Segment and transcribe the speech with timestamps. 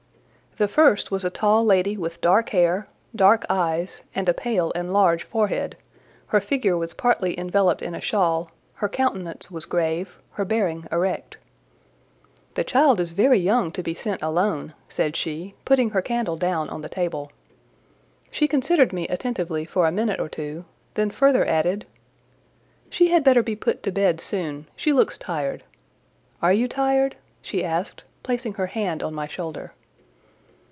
[0.57, 4.91] The first was a tall lady with dark hair, dark eyes, and a pale and
[4.91, 5.77] large forehead;
[6.27, 11.37] her figure was partly enveloped in a shawl, her countenance was grave, her bearing erect.
[12.55, 16.67] "The child is very young to be sent alone," said she, putting her candle down
[16.69, 17.31] on the table.
[18.29, 20.65] She considered me attentively for a minute or two,
[20.95, 21.85] then further added—
[22.89, 25.63] "She had better be put to bed soon; she looks tired:
[26.41, 29.71] are you tired?" she asked, placing her hand on my shoulder.